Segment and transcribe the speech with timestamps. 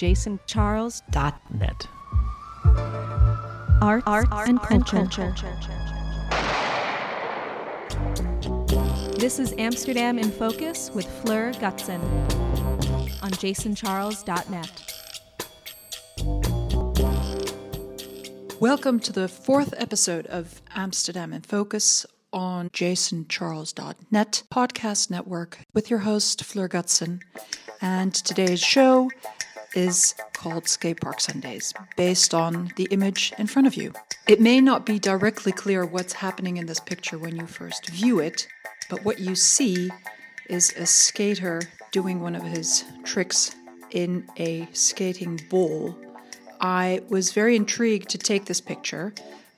[0.00, 1.88] jasoncharles.net.
[3.82, 4.96] Art, art, art and, culture.
[4.96, 5.36] and culture.
[9.18, 12.00] This is Amsterdam in Focus with Fleur Gutson
[13.22, 14.94] on jasoncharles.net.
[18.58, 25.98] Welcome to the fourth episode of Amsterdam in Focus on jasoncharles.net podcast network with your
[25.98, 27.20] host, Fleur Gutson.
[27.82, 29.10] And today's show
[29.74, 33.92] is called Skate Park Sundays, based on the image in front of you.
[34.26, 38.20] It may not be directly clear what's happening in this picture when you first view
[38.20, 38.48] it,
[38.88, 39.90] but what you see
[40.48, 41.62] is a skater
[41.92, 43.54] doing one of his tricks
[43.90, 45.96] in a skating bowl
[46.60, 49.14] I was very intrigued to take this picture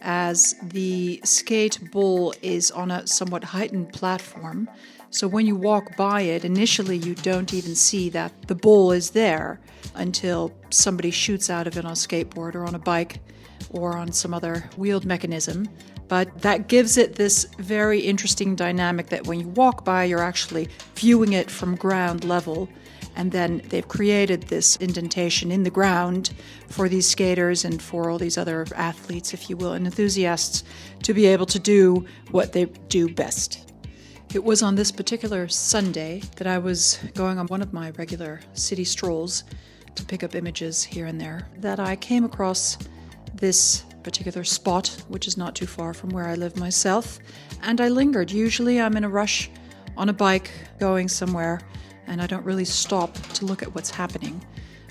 [0.00, 4.68] as the skate bowl is on a somewhat heightened platform.
[5.14, 9.10] So when you walk by it, initially you don't even see that the bowl is
[9.10, 9.60] there
[9.94, 13.20] until somebody shoots out of it on a skateboard or on a bike
[13.70, 15.68] or on some other wheeled mechanism.
[16.08, 20.68] But that gives it this very interesting dynamic that when you walk by, you're actually
[20.96, 22.68] viewing it from ground level
[23.14, 26.32] and then they've created this indentation in the ground
[26.68, 30.64] for these skaters and for all these other athletes, if you will, and enthusiasts
[31.04, 33.73] to be able to do what they do best.
[34.34, 38.40] It was on this particular Sunday that I was going on one of my regular
[38.52, 39.44] city strolls
[39.94, 42.76] to pick up images here and there that I came across
[43.32, 47.20] this particular spot, which is not too far from where I live myself,
[47.62, 48.32] and I lingered.
[48.32, 49.50] Usually I'm in a rush
[49.96, 51.60] on a bike going somewhere
[52.08, 54.44] and I don't really stop to look at what's happening.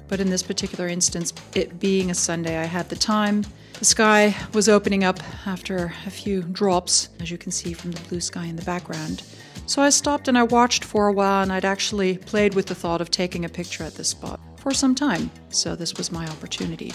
[0.08, 3.44] But in this particular instance, it being a Sunday, I had the time.
[3.79, 8.02] The sky was opening up after a few drops, as you can see from the
[8.07, 9.23] blue sky in the background.
[9.65, 12.75] So I stopped and I watched for a while, and I'd actually played with the
[12.75, 15.30] thought of taking a picture at this spot for some time.
[15.49, 16.93] So this was my opportunity.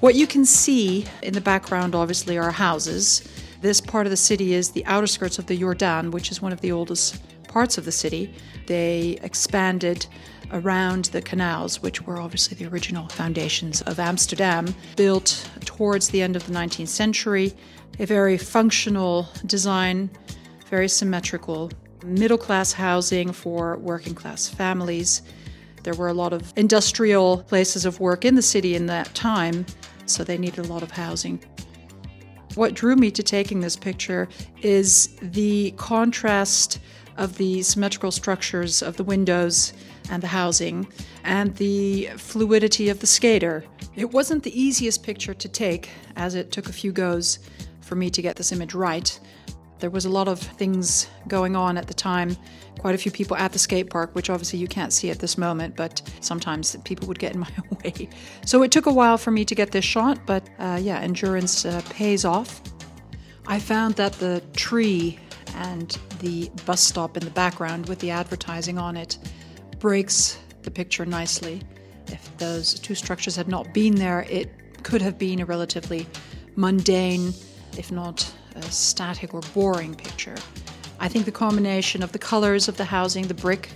[0.00, 3.28] What you can see in the background, obviously, are houses.
[3.60, 6.52] This part of the city is the outer skirts of the Jordaan, which is one
[6.52, 7.20] of the oldest
[7.54, 8.34] parts of the city.
[8.66, 10.06] They expanded
[10.50, 16.34] around the canals, which were obviously the original foundations of Amsterdam, built towards the end
[16.34, 17.54] of the 19th century.
[18.00, 20.10] A very functional design,
[20.68, 21.70] very symmetrical,
[22.04, 25.22] middle class housing for working class families.
[25.84, 29.64] There were a lot of industrial places of work in the city in that time,
[30.06, 31.38] so they needed a lot of housing.
[32.56, 34.28] What drew me to taking this picture
[34.60, 36.80] is the contrast
[37.16, 39.72] of the symmetrical structures of the windows
[40.10, 40.86] and the housing
[41.24, 43.64] and the fluidity of the skater.
[43.96, 47.38] It wasn't the easiest picture to take, as it took a few goes
[47.80, 49.18] for me to get this image right.
[49.78, 52.36] There was a lot of things going on at the time,
[52.78, 55.36] quite a few people at the skate park, which obviously you can't see at this
[55.36, 57.50] moment, but sometimes people would get in my
[57.84, 58.08] way.
[58.46, 61.64] So it took a while for me to get this shot, but uh, yeah, endurance
[61.64, 62.62] uh, pays off.
[63.46, 65.18] I found that the tree
[65.56, 69.18] and the bus stop in the background with the advertising on it
[69.78, 71.60] breaks the picture nicely.
[72.06, 74.50] If those two structures had not been there, it
[74.82, 76.06] could have been a relatively
[76.56, 77.34] mundane,
[77.76, 78.20] if not
[78.70, 80.36] static or boring picture.
[80.98, 83.68] I think the combination of the colors of the housing, the brick,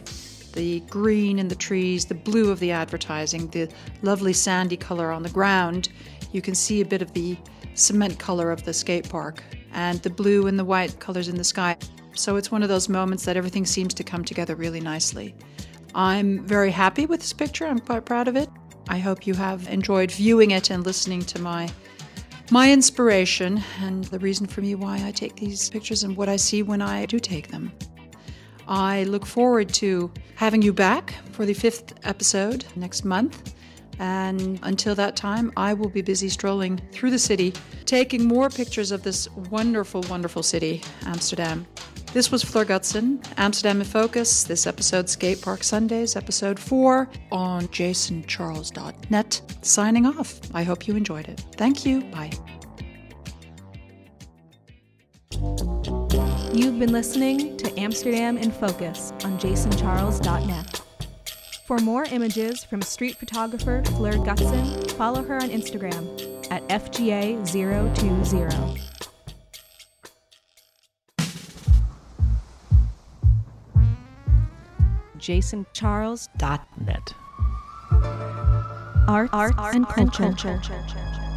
[0.54, 3.68] the green in the trees, the blue of the advertising, the
[4.00, 5.90] lovely sandy color on the ground,
[6.32, 7.36] you can see a bit of the
[7.74, 9.42] cement color of the skate park
[9.72, 11.76] and the blue and the white colors in the sky.
[12.18, 15.36] So it's one of those moments that everything seems to come together really nicely.
[15.94, 17.64] I'm very happy with this picture.
[17.64, 18.50] I'm quite proud of it.
[18.88, 21.70] I hope you have enjoyed viewing it and listening to my
[22.50, 26.36] my inspiration and the reason for me why I take these pictures and what I
[26.36, 27.70] see when I do take them.
[28.66, 33.54] I look forward to having you back for the fifth episode next month.
[34.00, 37.52] And until that time, I will be busy strolling through the city,
[37.84, 41.66] taking more pictures of this wonderful, wonderful city, Amsterdam.
[42.14, 44.42] This was Fleur Gutson, Amsterdam in Focus.
[44.42, 49.42] This episode, Skate Park Sundays, episode four on jasoncharles.net.
[49.62, 50.40] Signing off.
[50.54, 51.44] I hope you enjoyed it.
[51.56, 52.00] Thank you.
[52.04, 52.30] Bye.
[56.54, 60.80] You've been listening to Amsterdam in Focus on jasoncharles.net.
[61.66, 68.87] For more images from street photographer Fleur Gutson, follow her on Instagram at FGA020.
[75.28, 77.14] jasoncharles.net.
[79.06, 80.22] Art, art, art and culture.
[80.22, 81.27] And culture.